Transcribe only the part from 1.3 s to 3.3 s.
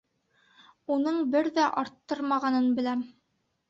бер ҙә арттырмағанын беләм.